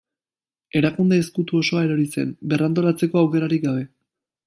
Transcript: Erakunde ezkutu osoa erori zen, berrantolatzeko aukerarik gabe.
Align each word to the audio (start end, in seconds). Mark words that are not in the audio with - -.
Erakunde 0.79 1.19
ezkutu 1.25 1.61
osoa 1.65 1.83
erori 1.89 2.07
zen, 2.17 2.35
berrantolatzeko 2.55 3.25
aukerarik 3.25 3.67
gabe. 3.71 3.89